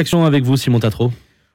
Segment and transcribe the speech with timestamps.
[0.00, 1.10] Action avec vous, Simon Tatro.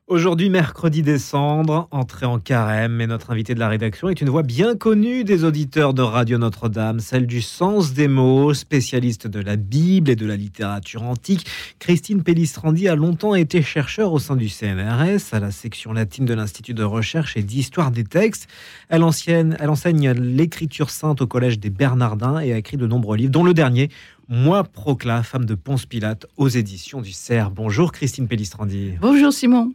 [0.08, 4.43] Aujourd'hui, mercredi décembre, entrée en carême, et notre invité de la rédaction est une voix
[4.43, 9.55] bien connue des auditeurs de Radio Notre-Dame, celle du sens des mots, spécialiste de la
[9.55, 11.47] Bible et de la littérature antique.
[11.79, 16.34] Christine Pellistrandi a longtemps été chercheur au sein du CNRS, à la section latine de
[16.34, 18.50] l'Institut de recherche et d'histoire des textes.
[18.90, 23.46] Elle, enseigne l'écriture sainte au Collège des Bernardins et a écrit de nombreux livres, dont
[23.46, 23.90] le dernier,
[24.28, 27.54] Moi Procla, femme de Ponce Pilate, aux éditions du CERF.
[27.54, 28.96] Bonjour Christine Pellistrandi.
[29.00, 29.72] Bonjour Simon.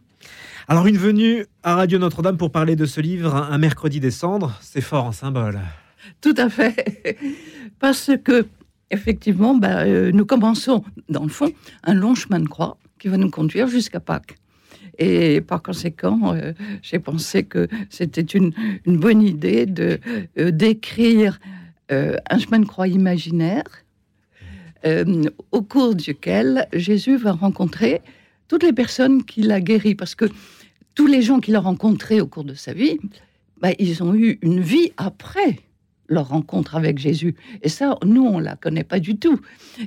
[0.67, 4.81] Alors une venue à Radio Notre-Dame pour parler de ce livre, un mercredi décembre, c'est
[4.81, 5.59] fort en symbole.
[6.21, 7.17] Tout à fait.
[7.79, 8.45] Parce que,
[8.91, 11.51] effectivement, bah, euh, nous commençons, dans le fond,
[11.83, 14.35] un long chemin de croix qui va nous conduire jusqu'à Pâques.
[14.97, 18.51] Et par conséquent, euh, j'ai pensé que c'était une,
[18.85, 19.99] bonne idée de
[20.37, 21.39] euh, d'écrire
[21.91, 23.63] un chemin de croix imaginaire
[25.51, 28.03] au cours duquel Jésus va rencontrer
[28.49, 29.95] toutes les personnes qu'il a guéries.
[29.95, 30.25] Parce que
[30.95, 32.99] tous les gens qu'il a rencontrés au cours de sa vie,
[33.61, 35.59] bah, ils ont eu une vie après
[36.09, 37.35] leur rencontre avec Jésus.
[37.61, 39.39] Et ça, nous, on la connaît pas du tout.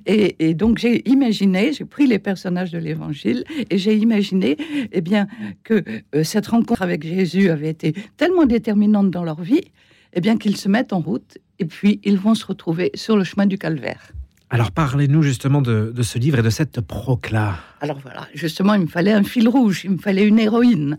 [0.07, 4.57] Et, donc, j'ai imaginé, j'ai pris les personnages de l'Évangile et j'ai imaginé,
[4.93, 5.27] eh bien,
[5.65, 5.83] que
[6.15, 9.73] euh, cette rencontre avec Jésus avait été tellement déterminante dans leur vie,
[10.13, 13.25] eh bien, qu'ils se mettent en route et puis ils vont se retrouver sur le
[13.25, 14.13] chemin du calvaire.
[14.53, 17.59] Alors parlez-nous justement de, ce livre et de cette procla.
[17.81, 20.99] Alors voilà, justement, il me fallait un fil rouge, il me fallait une héroïne.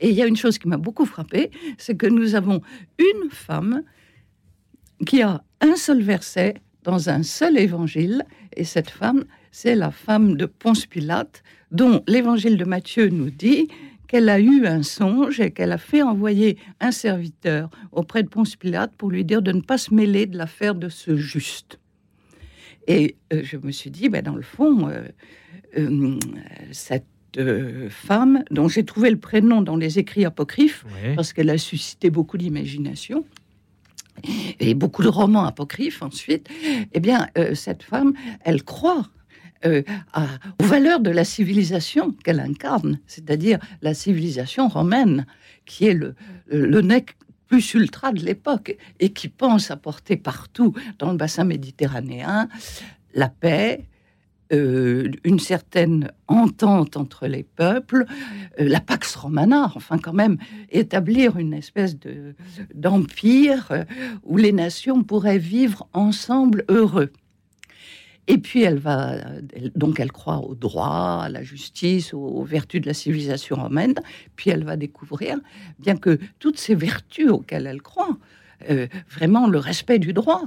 [0.00, 2.62] Et il y a une chose qui m'a beaucoup frappée, c'est que nous avons
[2.98, 3.82] une femme
[5.04, 8.24] qui a un seul verset dans un seul évangile,
[8.56, 13.68] et cette femme, c'est la femme de Ponce Pilate, dont l'évangile de Matthieu nous dit
[14.08, 18.56] qu'elle a eu un songe et qu'elle a fait envoyer un serviteur auprès de Ponce
[18.56, 21.78] Pilate pour lui dire de ne pas se mêler de l'affaire de ce juste.
[22.86, 25.04] Et euh, je me suis dit, ben, dans le fond, euh,
[25.78, 26.18] euh,
[26.72, 27.06] cette
[27.90, 32.38] femme, dont j'ai trouvé le prénom dans les écrits apocryphes, parce qu'elle a suscité beaucoup
[32.38, 33.24] d'imagination,
[34.60, 36.48] et beaucoup de romans apocryphes ensuite,
[36.92, 38.12] eh bien, cette femme,
[38.44, 39.08] elle croit
[39.66, 45.26] aux valeurs de la civilisation qu'elle incarne, c'est-à-dire la civilisation romaine,
[45.66, 46.14] qui est le,
[46.46, 47.16] le nec
[47.54, 52.48] plus ultra de l'époque et qui pense apporter partout dans le bassin méditerranéen
[53.14, 53.86] la paix,
[54.52, 58.06] euh, une certaine entente entre les peuples,
[58.58, 60.36] euh, la Pax Romana, enfin quand même
[60.68, 62.34] établir une espèce de
[62.74, 63.84] d'empire euh,
[64.24, 67.12] où les nations pourraient vivre ensemble heureux.
[68.26, 69.16] Et puis elle va,
[69.74, 73.94] donc elle croit au droit, à la justice, aux, vertus de la civilisation romaine.
[74.36, 75.38] Puis elle va découvrir,
[75.78, 78.16] bien que toutes ces vertus auxquelles elle croit,
[78.70, 80.44] euh, vraiment le respect du droit,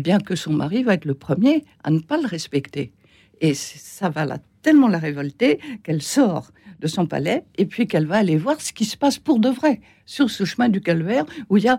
[0.00, 2.92] bien que son mari va être le premier à ne pas le respecter.
[3.42, 8.06] Et ça va la, tellement la révolter qu'elle sort de son palais et puis qu'elle
[8.06, 11.24] va aller voir ce qui se passe pour de vrai sur ce chemin du calvaire
[11.48, 11.78] où il y a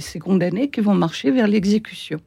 [0.00, 2.20] ces condamnés qui vont marcher vers l'exécution.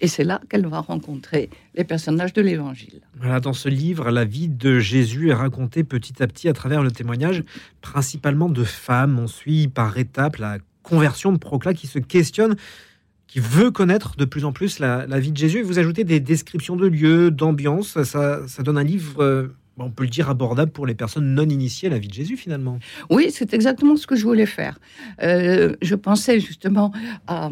[0.00, 3.00] Et c'est là qu'elle va rencontrer les personnages de l'Évangile.
[3.18, 6.82] Voilà, dans ce livre, la vie de Jésus est racontée petit à petit à travers
[6.82, 7.42] le témoignage,
[7.80, 9.18] principalement de femmes.
[9.18, 12.56] On suit par étapes la conversion de Procla qui se questionne,
[13.26, 15.58] qui veut connaître de plus en plus la, vie de Jésus.
[15.58, 18.02] Et vous ajoutez des descriptions de lieux, d'ambiance.
[18.04, 21.88] Ça, donne un livre euh, on peut le dire abordable pour les personnes non initiées
[21.88, 22.78] à la vie de Jésus finalement.
[23.10, 24.78] Oui, c'est exactement ce que je voulais faire.
[25.22, 26.92] Euh, je pensais justement
[27.26, 27.50] à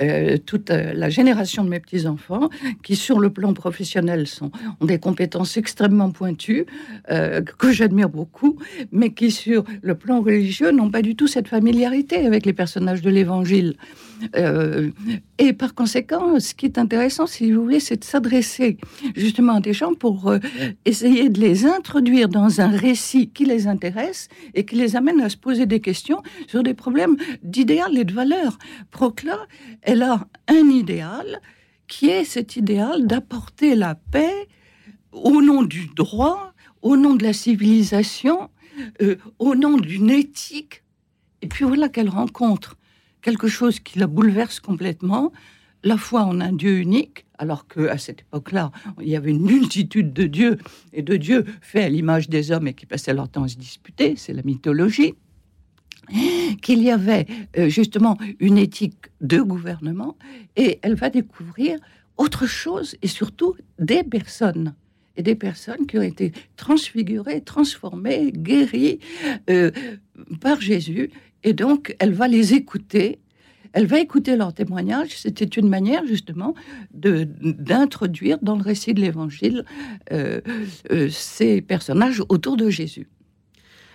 [0.00, 2.48] euh, toute la génération de mes petits-enfants
[2.82, 4.26] qui, sur le plan professionnel,
[4.80, 6.66] ont des compétences extrêmement pointues,
[7.10, 8.58] euh, que j'admire beaucoup,
[8.92, 13.02] mais qui, sur le plan religieux, n'ont pas du tout cette familiarité avec les personnages
[13.02, 13.76] de l'Évangile.
[15.38, 18.78] et par conséquent, ce qui est intéressant, si vous voulez, c'est de s'adresser
[19.14, 20.32] justement à des gens pour
[20.86, 25.28] essayer de les introduire dans un récit qui les intéresse et qui les amène à
[25.28, 28.58] se poser des questions sur des problèmes d'idéal et de valeur.
[28.90, 29.38] Procla,
[29.82, 31.40] elle a un idéal
[31.88, 34.48] qui est cet idéal d'apporter la paix
[35.12, 38.50] au nom du droit, au nom de la civilisation,
[39.02, 40.82] euh, au nom d'une éthique.
[41.42, 42.76] Et puis voilà qu'elle rencontre
[43.22, 45.32] quelque chose qui la bouleverse complètement,
[45.82, 50.12] la foi en un Dieu unique, alors qu'à cette époque-là, il y avait une multitude
[50.12, 50.58] de dieux,
[50.92, 53.56] et de dieux faits à l'image des hommes et qui passaient leur temps à se
[53.56, 55.14] disputer, c'est la mythologie,
[56.62, 57.26] qu'il y avait
[57.58, 60.16] euh, justement une éthique de gouvernement,
[60.56, 61.78] et elle va découvrir
[62.16, 64.74] autre chose, et surtout des personnes
[65.16, 69.00] et des personnes qui ont été transfigurées, transformées, guéries
[69.48, 69.70] euh,
[70.40, 71.10] par Jésus.
[71.42, 73.18] Et donc, elle va les écouter
[73.76, 75.10] elle va écouter leur témoignage.
[75.18, 76.54] C'était une manière justement
[76.94, 79.66] d'introduire dans le récit de l'Évangile
[80.12, 80.40] euh,
[80.90, 83.06] euh, ces personnages autour de Jésus.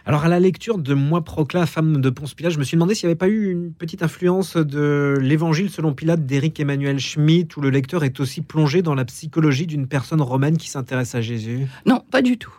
[0.06, 2.94] Alors, à la lecture de Moi Procla, femme de Ponce Pilate, je me suis demandé
[2.94, 7.58] s'il n'y avait pas eu une petite influence de l'évangile selon Pilate d'Éric Emmanuel Schmitt,
[7.58, 11.22] où le lecteur est aussi plongé dans la psychologie d'une personne romaine qui s'intéresse à
[11.22, 11.66] Jésus?
[11.88, 12.54] Non, pas du tout.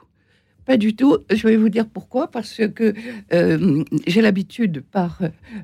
[0.65, 1.19] Pas du tout.
[1.31, 2.29] Je vais vous dire pourquoi.
[2.29, 2.95] Parce que
[3.33, 5.21] euh, j'ai l'habitude, par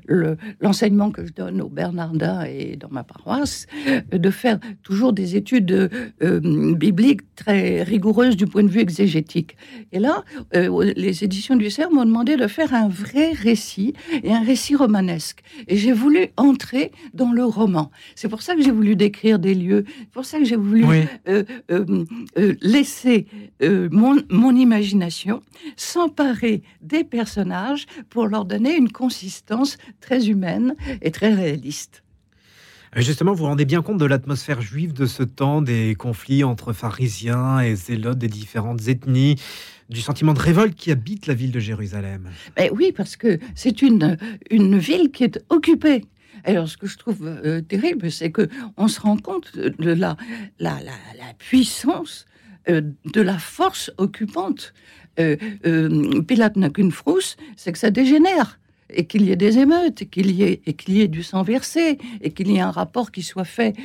[0.09, 3.65] euh, l'enseignement que je donne aux Bernardins et dans ma paroisse,
[4.11, 5.89] de faire toujours des études
[6.21, 9.55] euh, bibliques très rigoureuses du point de vue exégétique.
[9.91, 10.23] Et là,
[10.53, 13.93] les éditions du CERF m'ont demandé de faire un vrai récit
[14.23, 15.41] et un récit romanesque.
[15.67, 17.91] Et j'ai voulu entrer dans le roman.
[18.15, 19.85] C'est pour ça que j'ai voulu décrire des lieux.
[19.99, 20.83] C'est pour ça que j'ai voulu
[22.61, 23.27] laisser
[23.61, 24.88] mon, mon imagination
[25.75, 32.03] s'emparer des personnages pour leur donner une consistance très humaine et très réaliste.
[32.95, 36.43] Euh, justement, vous vous rendez bien compte de l'atmosphère juive de ce temps, des conflits
[36.43, 39.35] entre pharisiens et zélotes des différentes ethnies,
[39.89, 42.29] du sentiment de révolte qui habite la ville de Jérusalem.
[42.55, 44.17] Ben oui, parce que c'est une,
[44.49, 46.05] une ville qui est occupée.
[46.45, 48.47] Alors, ce que je trouve euh, terrible, c'est que
[48.77, 50.15] on se rend compte de la,
[50.59, 54.73] la, la puissance euh, de la force occupante.
[55.19, 55.35] Euh,
[55.65, 58.59] euh, Pilate n'a qu'une frousse, c'est que ça dégénère
[58.91, 61.99] et qu'il y ait des émeutes, qu'il y et qu'il y ait du sang versé,
[62.21, 63.75] et qu'il y ait un rapport qui soit fait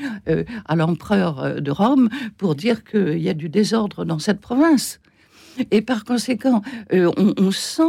[0.64, 5.00] à l'empereur de Rome pour dire qu'il y a du désordre dans cette province.
[5.70, 6.62] Et par conséquent,
[6.92, 7.82] euh, on, sent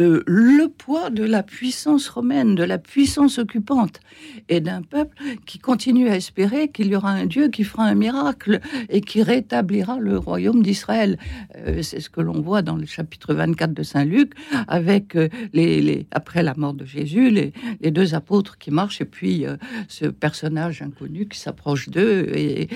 [0.00, 4.00] euh, le poids de la puissance romaine, de la puissance occupante,
[4.48, 5.16] et d'un peuple
[5.46, 9.22] qui continue à espérer qu'il y aura un Dieu qui fera un miracle et qui
[9.22, 11.18] rétablira le royaume d'Israël.
[11.56, 14.32] Euh, c'est ce que l'on voit dans le chapitre 24 de Saint Luc,
[14.66, 15.16] avec
[15.52, 17.52] les, après la mort de Jésus, les,
[17.90, 19.44] deux apôtres qui marchent, et puis
[19.88, 22.68] ce personnage inconnu qui s'approche d'eux et,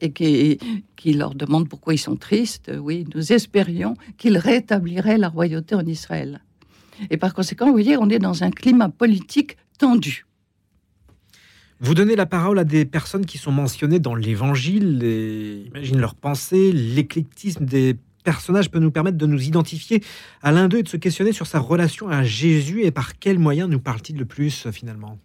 [0.00, 0.58] et qui,
[1.04, 2.72] qui leur demande pourquoi ils sont tristes.
[2.80, 6.40] Oui, nous espérions qu'il rétablirait la royauté en Israël.
[7.10, 10.24] Et par conséquent, vous voyez, on est dans un climat politique tendu.
[11.78, 16.72] Vous donnez la parole à des personnes qui sont mentionnées dans l'Évangile, imagine leurs pensées,
[16.72, 20.02] l'éclectisme des personnages peut nous permettre de nous identifier
[20.40, 23.38] à l'un d'eux et de se questionner sur sa relation à Jésus et par quels
[23.38, 25.18] moyens nous parle-t-il le plus finalement?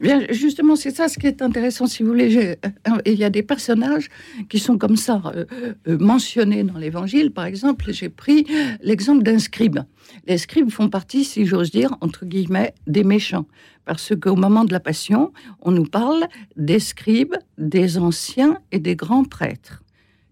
[0.00, 2.34] Bien, justement, c'est ça ce qui est intéressant, si vous voulez.
[2.38, 2.56] Euh,
[3.04, 4.08] il y a des personnages
[4.48, 5.44] qui sont comme ça euh,
[5.88, 7.32] euh, mentionnés dans l'Évangile.
[7.32, 8.46] Par exemple, j'ai pris
[8.80, 9.80] l'exemple d'un scribe.
[10.26, 13.46] Les scribes font partie, si j'ose dire, entre guillemets, des méchants.
[13.84, 16.26] Parce qu'au moment de la Passion, on nous parle
[16.56, 19.82] des scribes, des anciens et des grands prêtres,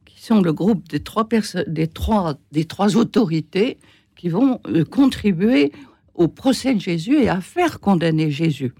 [0.07, 1.29] qui sont le groupe des trois,
[1.67, 3.77] des trois, des trois autorités
[4.17, 4.61] qui vont
[4.91, 5.73] contribuer
[6.15, 8.73] au procès de Jésus et à faire condamner Jésus.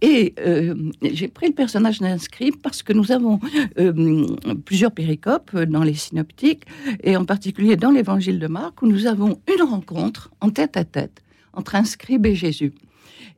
[0.00, 3.40] Et euh, j'ai pris le personnage d'un scribe parce que nous avons
[3.78, 4.26] euh,
[4.64, 6.64] plusieurs péricopes dans les synoptiques,
[7.02, 10.84] et en particulier dans l'évangile de Marc, où nous avons une rencontre en tête à
[10.84, 11.22] tête
[11.52, 12.72] entre un scribe et Jésus.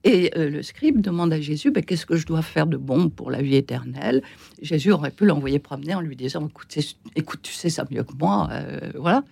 [0.04, 3.08] Et euh, le scribe demande à Jésus ben, Qu'est-ce que je dois faire de bon
[3.08, 4.22] pour la vie éternelle?
[4.62, 6.76] Jésus aurait pu l'envoyer promener en lui disant écoute,
[7.16, 8.48] écoute, tu sais ça mieux que moi.
[8.94, 9.24] voilà.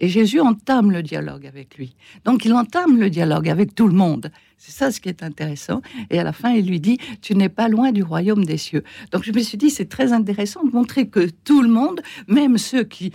[0.00, 1.94] Et Jésus entame le dialogue avec lui.
[2.24, 4.30] Donc il entame le dialogue avec tout le monde.
[4.56, 5.82] C'est ça ce qui est intéressant.
[6.10, 8.82] Et à la fin, il lui dit, tu n'es pas loin du royaume des cieux.
[9.12, 12.58] Donc je me suis dit, c'est très intéressant de montrer que tout le monde, même
[12.58, 13.12] ceux qui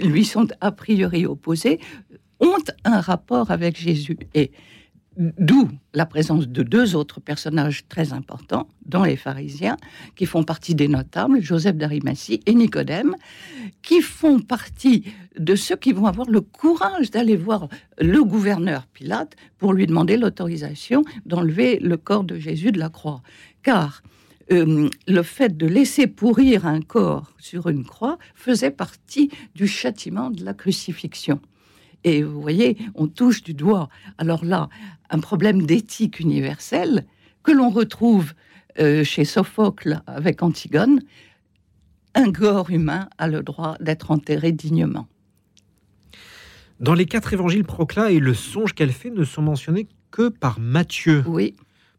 [0.00, 1.80] lui sont a priori opposés,
[2.40, 4.18] ont un rapport avec Jésus.
[4.34, 4.52] Et
[5.20, 9.76] D'où la présence de deux autres personnages très importants, dont les pharisiens,
[10.14, 13.16] qui font partie des notables, Joseph d'Arimathie et Nicodème,
[13.82, 15.02] qui font partie
[15.36, 17.68] de ceux qui vont avoir le courage d'aller voir
[18.00, 23.20] le gouverneur Pilate pour lui demander l'autorisation d'enlever le corps de Jésus de la croix.
[23.64, 24.04] Car
[24.52, 30.30] euh, le fait de laisser pourrir un corps sur une croix faisait partie du châtiment
[30.30, 31.40] de la crucifixion.
[32.04, 33.88] Et vous voyez, on touche du doigt,
[34.18, 34.68] alors là,
[35.10, 37.06] un problème d'éthique universelle
[37.42, 38.34] que l'on retrouve
[38.78, 41.00] euh, chez Sophocle avec Antigone.
[42.14, 45.08] Un corps humain a le droit d'être enterré dignement.
[46.80, 50.60] Dans les quatre évangiles, Procla et le songe qu'elle fait ne sont mentionnés que par
[50.60, 51.24] Matthieu.
[51.26, 51.56] Oui.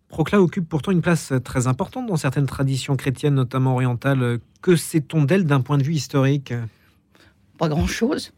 [0.08, 4.40] Procla occupe pourtant une place très importante dans certaines traditions chrétiennes, notamment orientales.
[4.62, 6.54] Que sait-on d'elle d'un point de vue historique?
[7.58, 8.32] Pas grand-chose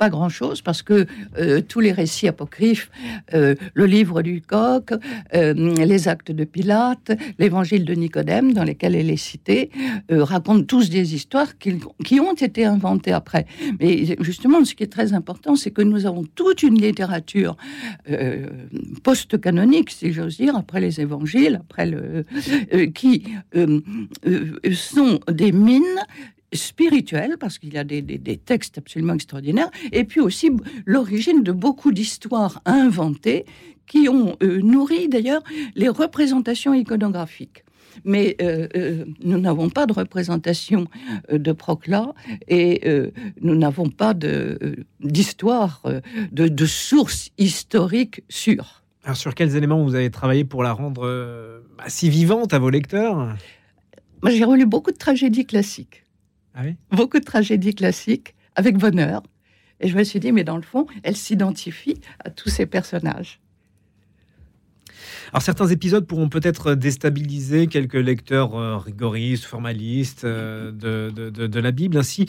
[0.00, 1.06] pas grand-chose parce que
[1.38, 2.90] euh, tous les récits apocryphes,
[3.34, 4.94] euh, le livre du coq,
[5.34, 5.52] euh,
[5.92, 9.70] les actes de Pilate, l'évangile de Nicodème, dans lesquels elle est citée,
[10.08, 13.44] racontent tous des histoires qui, qui, ont été inventées après.
[13.78, 17.58] Mais justement, ce qui est très important, c'est que nous avons toute une littérature
[19.02, 22.24] post-canonique, si j'ose dire, après les évangiles, après le,
[22.94, 23.24] qui
[24.72, 26.00] sont des mines
[26.52, 28.02] spirituel, parce qu'il y a des,
[28.44, 30.50] textes absolument extraordinaires, et puis aussi
[30.86, 33.44] l'origine de beaucoup d'histoires inventées
[33.86, 35.42] qui ont euh, nourri d'ailleurs
[35.74, 37.64] les représentations iconographiques.
[38.04, 40.86] Mais euh, euh, nous n'avons pas de représentation
[41.30, 42.14] de Procla
[42.46, 42.82] et
[43.40, 44.14] nous n'avons pas
[45.00, 45.82] d'histoire,
[46.30, 48.84] de, de, sources historiques sûres.
[49.02, 51.02] Alors sur quels éléments vous avez travaillé pour la rendre
[51.76, 53.36] bah, si vivante à vos lecteurs?
[54.22, 56.04] Moi j'ai relu beaucoup de tragédies classiques.
[56.54, 59.22] Ah Beaucoup de tragédies classiques, avec bonheur.
[59.80, 63.40] Et je me suis dit, mais dans le fond, elle s'identifie à tous ces personnages.
[65.32, 71.96] Alors certains épisodes pourront peut-être déstabiliser quelques lecteurs euh, rigoristes, formalistes euh, de, la Bible.
[71.96, 72.26] Ainsi,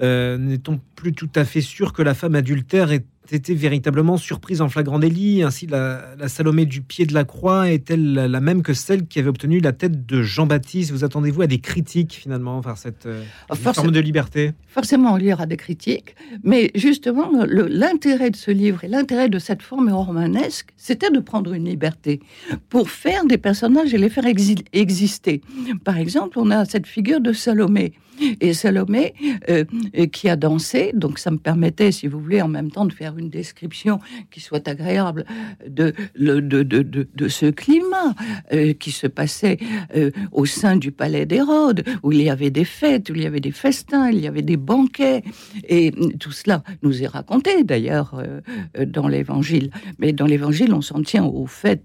[0.00, 4.60] euh, n'est-on plus tout à fait sûr que la femme adultère est été véritablement surprise
[4.60, 5.42] en flagrant délit.
[5.42, 9.28] Ainsi, la, Salomé du pied de la croix est-elle la, même que celle qui avait
[9.28, 10.90] obtenu la tête de Jean-Baptiste?
[10.90, 13.22] Vous attendez-vous à des critiques finalement par cette euh,
[13.54, 14.52] forme de liberté?
[14.68, 19.38] Forcément, il y aura des critiques, mais justement, l'intérêt de ce livre et l'intérêt de
[19.38, 22.20] cette forme romanesque, c'était de prendre une liberté
[22.68, 25.40] pour faire des personnages et les faire exister.
[25.84, 27.94] Par exemple, on a cette figure de Salomé.
[28.40, 29.14] Et Salomé,
[29.48, 29.64] euh,
[30.12, 33.13] qui a dansé, donc ça me permettait, si vous voulez, en même temps de faire
[33.18, 35.24] une description qui soit agréable
[35.66, 38.14] de, de, de, de, ce climat
[38.52, 39.58] euh, qui se passait
[39.96, 43.26] euh, au sein du palais d'Hérode, où il y avait des fêtes, où il y
[43.26, 45.22] avait des festins, il y avait des banquets.
[45.68, 48.40] Et tout cela nous est raconté d'ailleurs euh,
[48.86, 49.70] dans l'évangile.
[49.98, 51.82] Mais dans l'évangile, on s'en tient au fait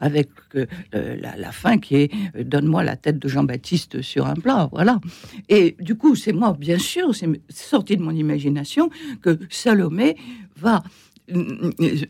[0.00, 0.28] avec
[0.92, 4.68] la, la, fin qui est Donne-moi la tête de Jean-Baptiste sur un plat.
[4.72, 5.00] Voilà.
[5.48, 8.90] Et du coup, c'est moi, bien sûr, c'est sorti de mon imagination
[9.22, 10.16] que Salomé
[10.56, 10.82] va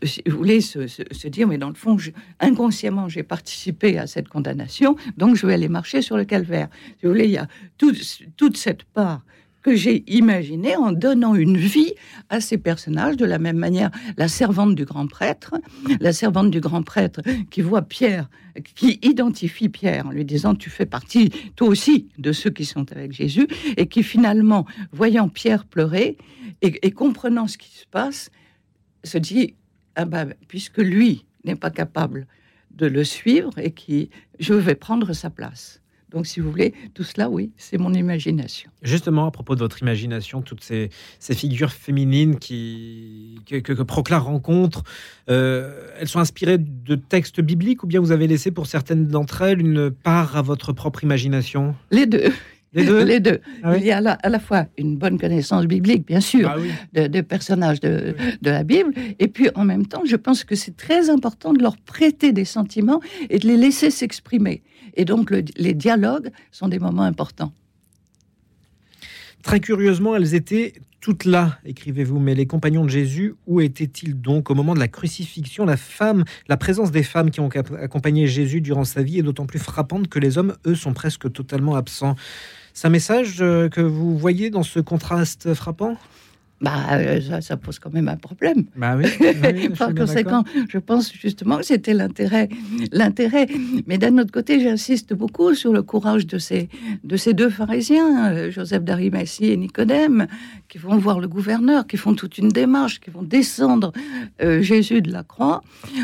[0.03, 1.97] si vous voulez se, dire, mais dans le fond,
[2.39, 6.69] inconsciemment, j'ai participé à cette condamnation, donc je vais aller marcher sur le calvaire.
[6.99, 9.21] Si vous voulez, il y a toute cette part
[9.67, 11.93] que j'ai imaginée en donnant une vie
[12.29, 15.55] à ces personnages, de la même manière, la servante du grand prêtre,
[15.99, 17.19] la servante du grand prêtre
[17.51, 18.29] qui voit Pierre,
[18.75, 22.89] qui identifie Pierre en lui disant, tu fais partie, toi aussi, de ceux qui sont
[22.93, 23.45] avec Jésus,
[23.75, 26.15] et qui finalement, voyant Pierre pleurer,
[26.61, 28.31] et, comprenant ce qui se passe,
[29.03, 29.53] se dit
[29.97, 32.25] ah ben, puisque lui n'est pas capable
[32.71, 35.81] de le suivre et qui je vais prendre sa place.
[36.09, 38.69] Donc, si vous voulez, tout cela, oui, c'est mon imagination.
[38.81, 44.83] Justement, à propos de votre imagination, toutes ces, figures féminines qui, que, que, Procla rencontre,
[45.29, 49.41] euh, elles sont inspirées de textes bibliques ou bien vous avez laissé pour certaines d'entre
[49.41, 51.75] elles une part à votre propre imagination?
[51.91, 52.31] Les deux.
[52.73, 53.39] Les deux?
[53.63, 57.23] Ah Il y a à la, fois une bonne connaissance biblique, bien sûr, ah des
[57.23, 61.53] personnages de, la Bible, et puis en même temps, je pense que c'est très important
[61.53, 64.61] de leur prêter des sentiments et de les laisser s'exprimer.
[64.97, 67.53] Et donc, les dialogues sont des moments importants.
[69.43, 72.19] Très curieusement, elles étaient toutes là, écrivez-vous.
[72.19, 75.65] Mais les compagnons de Jésus, où étaient-ils donc au moment de la crucifixion?
[75.65, 79.45] La femme, la présence des femmes qui ont accompagné Jésus durant sa vie est d'autant
[79.45, 82.15] plus frappante que les hommes, eux, sont presque totalement absents.
[82.73, 85.95] C'est un message euh, que vous voyez dans ce contraste frappant?
[86.59, 88.65] Bah, euh, ça, pose quand même un problème.
[88.75, 92.49] Bah oui, Par conséquent, je pense justement que c'était l'intérêt.
[92.91, 93.45] L'intérêt.
[93.85, 96.67] Mais d'un autre côté, j'insiste beaucoup sur le courage de ces,
[97.03, 100.25] de ces deux pharisiens, euh, Joseph d'Arimathie et Nicodème,
[100.67, 103.91] qui vont voir le gouverneur, qui font toute une démarche, qui vont descendre
[104.41, 105.61] euh, Jésus de la croix.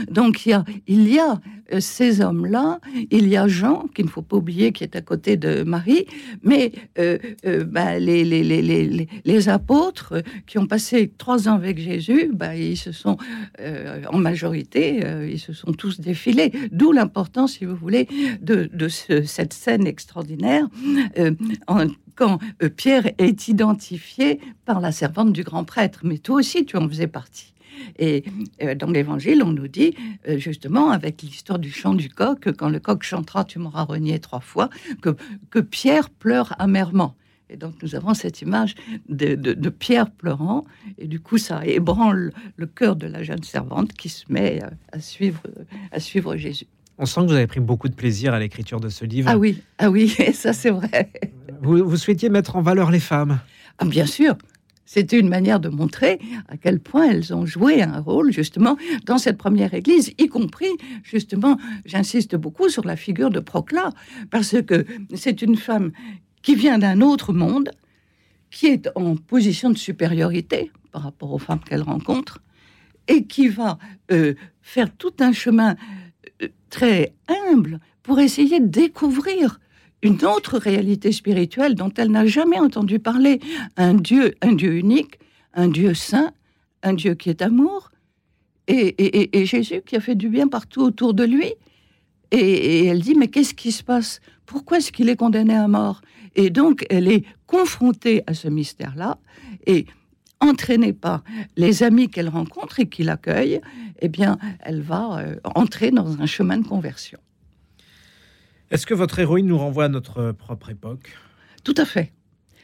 [0.07, 1.39] Donc il y a, il y a
[1.79, 2.79] ces hommes-là,
[3.10, 6.05] il y a Jean, qu'il ne faut pas oublier, qui est à côté de Marie,
[6.43, 10.13] mais bah, les, les, les, les apôtres
[10.46, 13.18] qui ont passé trois ans avec Jésus, bah, ils se sont,
[13.60, 16.52] euh, en majorité, euh, ils se sont tous défilés.
[16.72, 18.08] D'où l'importance, si vous voulez,
[18.42, 20.68] de, cette scène extraordinaire
[21.18, 21.32] euh,
[22.16, 22.40] quand
[22.76, 26.02] Pierre est identifié par la servante du grand prêtre.
[26.04, 27.54] Mais toi aussi, tu en faisais partie.
[27.98, 28.24] Et
[28.78, 29.96] dans l'Évangile, on nous dit
[30.38, 34.42] justement, avec l'histoire du chant du coq, quand le coq chantera, tu m'auras renié trois
[34.42, 34.70] fois,
[35.02, 37.16] que Pierre pleure amèrement.
[37.53, 38.74] Et donc nous avons cette image
[39.07, 40.65] de, Pierre pleurant,
[40.98, 44.60] et du coup ça ébranle le cœur de la jeune servante qui se met
[44.91, 45.43] à, suivre,
[45.91, 46.65] à suivre Jésus.
[46.98, 49.29] On sent que vous avez pris beaucoup de plaisir à l'écriture de ce livre.
[49.31, 51.12] Ah oui, ah oui, ça c'est vrai.
[51.62, 53.39] Vous, vous, souhaitiez mettre en valeur les femmes
[53.77, 54.36] ah, Bien sûr,
[54.86, 59.19] C'était une manière de montrer à quel point elles ont joué un rôle justement dans
[59.19, 60.72] cette première église, y compris
[61.03, 63.91] justement, j'insiste beaucoup sur la figure de Procla,
[64.31, 65.91] parce que c'est une femme
[66.44, 67.72] qui vient d'un autre monde,
[68.52, 72.40] qui est en position de supériorité par rapport aux femmes qu'elle rencontre,
[73.08, 73.80] et qui va
[74.12, 75.76] euh, faire tout un chemin
[76.42, 79.60] euh, très humble pour essayer de découvrir
[80.04, 83.40] une autre réalité spirituelle dont elle n'a jamais entendu parler,
[83.78, 85.18] un Dieu, un Dieu unique,
[85.54, 86.32] un Dieu saint,
[86.84, 87.90] un Dieu qui est amour,
[88.68, 91.54] et, Jésus qui a fait du bien partout autour de lui.
[92.32, 94.20] Et, elle dit, mais qu'est-ce qui se passe
[94.53, 96.01] Pourquoi est-ce qu'il est condamné à mort?
[96.36, 99.17] Et donc, elle est confrontée à ce mystère-là,
[99.65, 99.88] et
[100.39, 101.24] entraînée par
[101.57, 103.62] les amis qu'elle rencontre et qui l'accueillent,
[104.00, 107.17] eh bien, elle va euh, entrer dans un chemin de conversion.
[108.69, 111.12] Est-ce que votre héroïne nous renvoie à notre propre époque?
[111.63, 112.13] Tout à fait.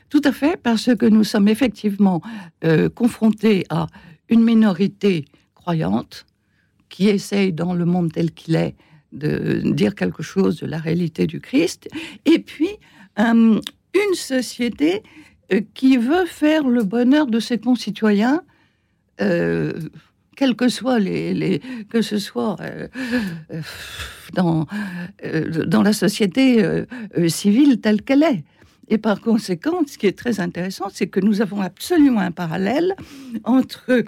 [0.09, 2.21] Tout à fait, parce que nous sommes effectivement
[2.63, 3.87] euh, confrontés à
[4.29, 6.27] une minorité croyante
[6.89, 8.75] qui essaye, dans le monde tel qu'il est,
[9.11, 11.87] de dire quelque chose de la réalité du Christ,
[12.25, 12.69] et puis
[13.19, 13.59] euh,
[13.93, 15.03] une société
[15.51, 18.43] euh, qui veut faire le bonheur de ses concitoyens
[20.39, 22.87] quels que soient les, que ce soit euh,
[23.51, 23.61] euh,
[24.33, 24.67] dans,
[25.25, 26.63] euh, dans la société
[27.27, 28.43] civile telle qu'elle est.
[28.89, 32.95] Et par conséquent, ce qui est très intéressant, c'est que nous avons absolument un parallèle
[33.43, 34.03] entre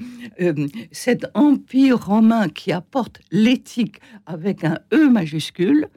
[0.92, 5.88] cet empire romain qui apporte l'éthique avec un E majuscule,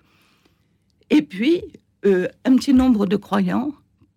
[1.09, 1.63] et puis
[2.05, 3.73] un petit nombre de croyants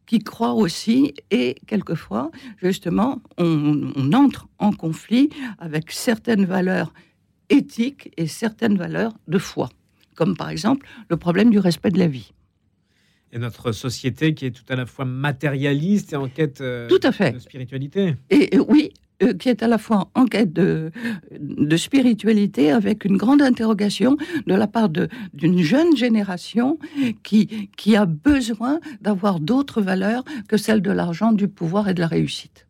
[0.05, 2.31] qui croient aussi, et quelquefois,
[2.62, 6.93] justement, on, entre en conflit avec certaines valeurs
[7.50, 9.69] éthiques et certaines valeurs de foi,
[10.15, 12.33] comme par exemple le problème du respect de la vie.
[13.34, 17.00] Et notre société qui est tout à la fois matérialiste et en quête euh, tout
[17.03, 17.31] à fait.
[17.31, 18.15] de spiritualité.
[18.29, 18.91] Et, oui,
[19.22, 20.91] euh, qui est à la fois en quête de,
[21.39, 24.15] de spiritualité avec une grande interrogation
[24.46, 26.79] de la part d'une jeune génération
[27.24, 32.00] qui, qui a besoin d'avoir d'autres valeurs que celles de l'argent, du pouvoir et de
[32.00, 32.67] la réussite.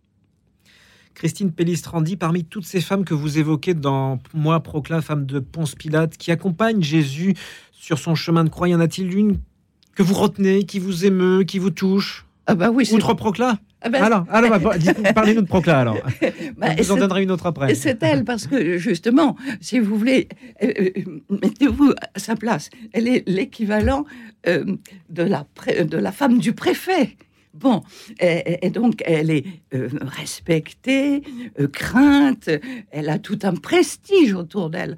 [1.18, 5.74] Christine Pellistrandi, parmi toutes ces femmes que vous évoquez dans Moi, Procla, femme de Ponce
[5.74, 7.34] Pilate, qui accompagne Jésus
[7.72, 9.38] sur son chemin de croix, y en a-t-il une
[9.98, 13.90] que vous retenez, qui vous émeut, qui vous touche ah bah oui, Outre Procla ah
[13.90, 14.72] ben, alors, alors bah,
[15.14, 15.98] parlez-nous de Procla alors.
[16.58, 17.76] Bah, vous en donnerez une autre après.
[17.76, 20.28] C'est elle parce que justement, si vous voulez,
[20.64, 22.70] euh, euh, mettez-vous à sa place.
[22.94, 24.06] Elle est l'équivalent
[24.48, 24.66] euh,
[25.10, 25.46] de la
[25.84, 27.18] de la femme du préfet.
[27.60, 27.82] Bon,
[28.20, 31.22] et, donc elle est respectée,
[31.72, 32.50] crainte,
[32.92, 34.98] elle a tout un prestige autour d'elle.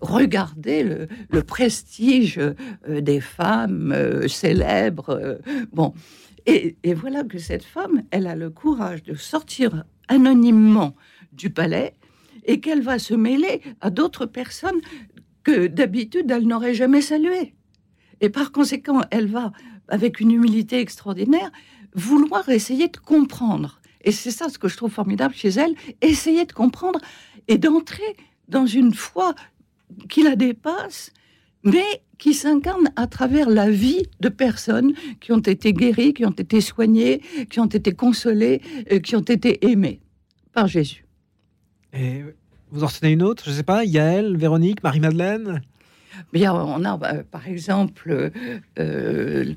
[0.00, 2.40] regardez le, le prestige
[2.88, 5.38] des femmes célèbres.
[5.72, 5.94] bon,
[6.46, 10.94] et, voilà que cette femme, elle a le courage de sortir anonymement
[11.32, 11.94] du palais
[12.44, 14.80] et qu'elle va se mêler à d'autres personnes
[15.42, 17.54] que d'habitude elle n'aurait jamais saluées.
[18.20, 19.52] Et par conséquent, elle va,
[19.88, 21.50] avec une humilité extraordinaire,
[21.94, 23.80] vouloir essayer de comprendre.
[24.02, 27.00] Et c'est ça ce que je trouve formidable chez elle, essayer de comprendre
[27.48, 28.16] et d'entrer
[28.48, 29.34] dans une foi
[30.08, 31.12] qui la dépasse
[31.64, 36.30] mais qui s'incarne à travers la vie de personnes qui ont été guéries, qui ont
[36.30, 37.20] été soignées,
[37.50, 38.60] qui ont été consolées,
[38.92, 40.00] euh, qui ont été aimées
[40.52, 41.06] par Jésus.
[41.92, 42.22] Et
[42.70, 45.62] vous en retenez une autre Je ne sais pas, Yael, Véronique, Marie-Madeleine?
[46.32, 48.30] Bien, on a euh, par exemple
[48.78, 49.54] euh,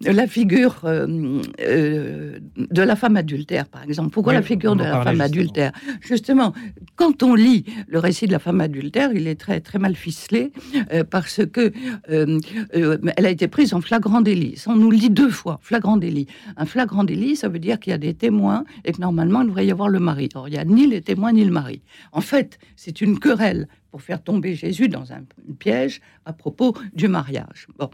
[0.00, 4.10] la figure euh, euh, de la femme adultère, par exemple.
[4.10, 5.72] Pourquoi la figure de la femme adultère?
[6.00, 6.54] Justement,
[6.96, 10.52] quand on lit le récit de la femme adultère, il est très très mal ficelé
[10.92, 11.72] euh, parce que
[12.08, 14.62] elle a été prise en flagrant délit.
[14.66, 16.26] On nous le dit deux fois, flagrant délit.
[16.56, 19.48] Un flagrant délit, ça veut dire qu'il y a des témoins et que normalement il
[19.48, 20.28] devrait y avoir le mari.
[20.34, 21.82] Or, il n'y a ni les témoins ni le mari.
[22.12, 25.22] En fait, c'est une querelle pour faire tomber Jésus dans un
[25.58, 27.66] piège à propos du mariage.
[27.78, 27.90] Bon.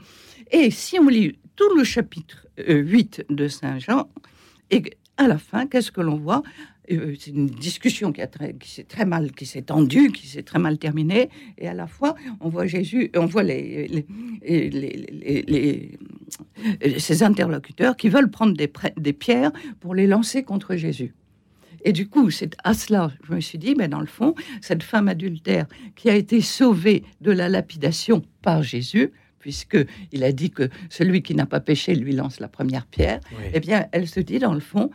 [0.50, 4.08] Et si on lit tout le chapitre 8 euh, de Saint Jean,
[4.70, 4.82] et
[5.16, 6.42] à la fin, qu'est-ce que l'on voit?
[6.92, 8.20] Euh, c'est une discussion qui,
[8.68, 12.14] s'est très mal, qui s'est tendue, qui s'est très mal terminée, et à la fois
[12.40, 14.06] on voit Jésus, on voit les,
[16.98, 21.14] ces interlocuteurs qui veulent prendre des, des pierres pour les lancer contre Jésus.
[21.84, 24.82] Et du coup, c'est à cela, je me suis dit, mais dans le fond, cette
[24.82, 29.78] femme adultère qui a été sauvée de la lapidation par Jésus, puisque
[30.12, 33.20] il a dit que celui qui n'a pas péché lui lance la première pierre,
[33.52, 34.90] eh bien, elle se dit dans le fond,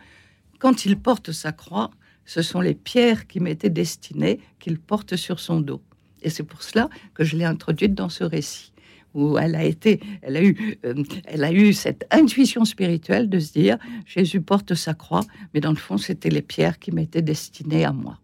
[0.58, 1.90] quand il porte sa croix,
[2.24, 5.82] ce sont les pierres qui m'étaient destinées qu'il porte sur son dos.
[6.22, 8.72] Et c'est pour cela que je l'ai introduite dans ce récit.
[9.14, 10.94] où elle a été, elle a eu, euh,
[11.26, 13.76] elle a eu cette intuition spirituelle de se dire
[14.06, 17.92] Jésus porte sa croix, mais dans le fond, c'était les pierres qui m'étaient destinées à
[17.92, 18.18] moi.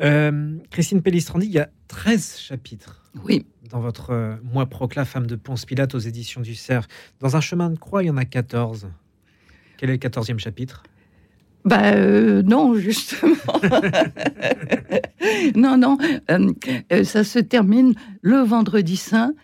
[0.00, 3.01] Euh, Christine Pellistrandi, il y a 13 chapitres.
[3.24, 3.46] Oui.
[3.70, 6.86] Dans votre euh, Moi Procla, femme de Ponce Pilate aux éditions du Cerf.
[7.20, 8.88] Dans un chemin de croix, il y en a 14.
[9.78, 10.82] Quel est le 14e chapitre?
[11.64, 13.36] Ben euh, non, justement.
[15.54, 15.96] non, non,
[17.04, 19.34] ça se termine le vendredi saint.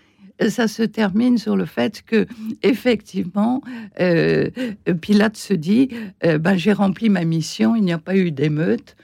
[0.49, 2.27] Ça se termine sur le fait que,
[2.63, 3.61] effectivement,
[3.97, 5.91] Pilate se dit
[6.23, 8.97] ben, j'ai rempli ma mission, il n'y a pas eu d'émeute,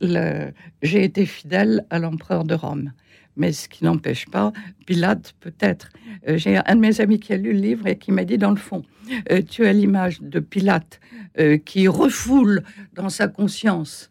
[0.00, 2.92] j'ai été fidèle à l'empereur de Rome.
[3.38, 4.52] Mais ce qui n'empêche pas,
[4.84, 5.88] Pilate peut-être.
[6.28, 8.36] Euh, j'ai un de mes amis qui a lu le livre et qui m'a dit,
[8.36, 8.82] dans le fond,
[9.30, 11.00] euh, tu as l'image de Pilate
[11.38, 14.10] euh, qui refoule dans sa conscience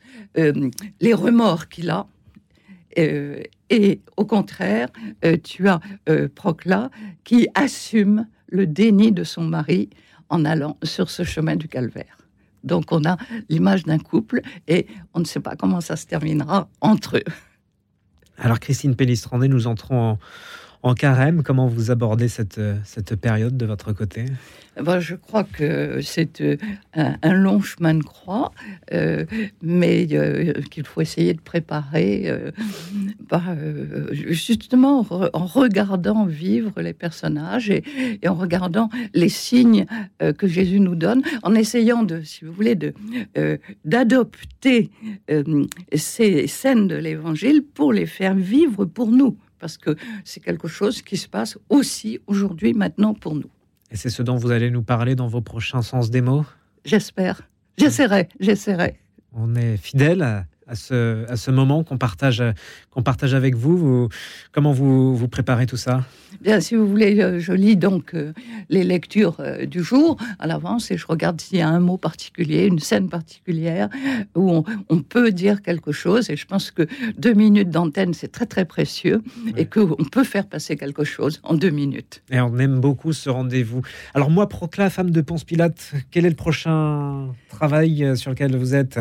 [0.99, 2.05] les remords qu'il a.
[2.95, 4.89] et au contraire,
[5.43, 5.79] tu as
[6.35, 6.91] Procla
[7.23, 9.89] qui assume le déni de son mari
[10.29, 12.17] en allant sur ce chemin du calvaire.
[12.63, 13.17] Donc on a
[13.49, 17.23] l'image d'un couple et on ne sait pas comment ça se terminera entre eux.
[18.37, 20.19] Alors Christine Pellistrandé, nous entrons en,
[20.87, 21.43] en carême.
[21.43, 24.25] Comment vous abordez cette, cette période de votre côté?
[24.81, 26.57] Ben, Je crois que c'est euh,
[26.93, 28.51] un, long chemin de croix,
[28.93, 29.25] euh,
[29.61, 32.31] mais euh, qu'il faut essayer de préparer
[33.29, 33.43] bah,
[34.11, 37.83] justement en regardant vivre les personnages et,
[38.27, 39.85] en regardant les signes
[40.37, 42.77] que Jésus nous donne, en essayant de, si vous voulez,
[43.85, 44.89] d'adopter
[45.93, 51.01] ces scènes de l'Évangile pour les faire vivre pour nous parce que c'est quelque chose
[51.01, 53.49] qui se passe aussi aujourd'hui, maintenant pour nous.
[53.91, 56.45] Et c'est ce dont vous allez nous parler dans vos prochains sens des mots?
[56.85, 57.41] J'espère.
[57.77, 58.99] J'essaierai, j'essaierai.
[59.33, 62.43] On est fidèle à ce, à ce moment qu'on partage,
[62.91, 64.09] qu'on partage avec vous,
[64.51, 66.03] Comment vous, vous préparez tout ça?
[66.41, 68.33] Bien, si vous voulez, euh, je lis donc euh,
[68.69, 71.97] les lectures euh, du jour à l'avance et je regarde s'il y a un mot
[71.97, 73.89] particulier, une scène particulière
[74.35, 76.29] où on, peut dire quelque chose.
[76.29, 79.21] Et je pense que deux minutes d'antenne, c'est très très précieux
[79.55, 82.23] et qu'on peut faire passer quelque chose en deux minutes.
[82.29, 83.81] Et on aime beaucoup ce rendez-vous.
[84.13, 88.75] Alors moi, Procla, femme de Ponce Pilate, quel est le prochain travail sur lequel vous
[88.75, 88.99] êtes?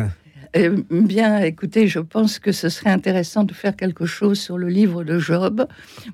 [0.89, 5.03] Bien, écoutez, je pense que ce serait intéressant de faire quelque chose sur le livre
[5.03, 5.67] de Job,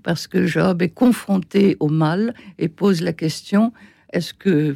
[0.04, 3.74] parce que Job est confronté au mal et pose la question
[4.14, 4.76] est-ce que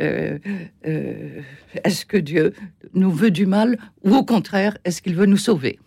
[0.00, 0.38] euh,
[0.86, 1.40] euh,
[1.84, 2.54] est-ce que Dieu
[2.94, 5.78] nous veut du mal ou au contraire est-ce qu'il veut nous sauver?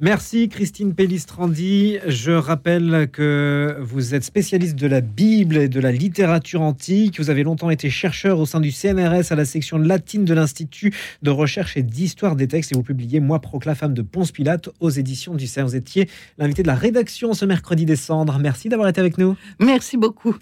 [0.00, 1.98] Merci Christine Pellistrandi.
[2.08, 7.20] Je rappelle que vous êtes spécialiste de la Bible et de la littérature antique.
[7.20, 10.92] Vous avez longtemps été chercheur au sein du CNRS à la section latine de l'Institut
[11.22, 14.68] de recherche et d'histoire des textes et vous publiez Moi Procla, femme de Ponce Pilate
[14.80, 15.68] aux éditions du CERF.
[15.68, 18.36] Vous étiez l'invité de la rédaction ce mercredi décembre.
[18.40, 19.36] Merci d'avoir été avec nous.
[19.60, 20.34] Merci beaucoup.